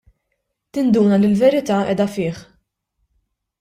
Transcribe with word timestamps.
Tinduna 0.77 1.21
li 1.21 1.31
l-verità 1.33 1.79
qiegħda 1.85 2.11
fih. 2.17 2.45